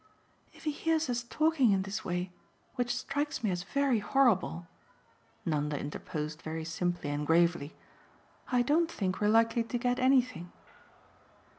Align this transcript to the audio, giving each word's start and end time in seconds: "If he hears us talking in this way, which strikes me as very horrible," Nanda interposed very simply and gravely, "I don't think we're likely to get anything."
"If 0.51 0.63
he 0.63 0.71
hears 0.71 1.11
us 1.11 1.21
talking 1.21 1.73
in 1.73 1.83
this 1.83 2.03
way, 2.03 2.31
which 2.73 2.97
strikes 2.97 3.43
me 3.43 3.51
as 3.51 3.61
very 3.61 3.99
horrible," 3.99 4.65
Nanda 5.45 5.79
interposed 5.79 6.41
very 6.41 6.65
simply 6.65 7.11
and 7.11 7.27
gravely, 7.27 7.75
"I 8.51 8.63
don't 8.63 8.89
think 8.91 9.21
we're 9.21 9.27
likely 9.27 9.63
to 9.63 9.77
get 9.77 9.99
anything." 9.99 10.51